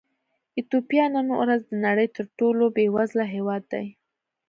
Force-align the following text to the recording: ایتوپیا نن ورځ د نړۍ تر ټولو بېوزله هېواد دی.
ایتوپیا 0.57 1.05
نن 1.15 1.27
ورځ 1.39 1.61
د 1.67 1.73
نړۍ 1.85 2.07
تر 2.15 2.25
ټولو 2.37 2.63
بېوزله 2.75 3.25
هېواد 3.35 3.63
دی. 3.73 3.85